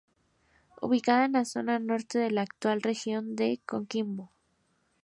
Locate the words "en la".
1.25-1.45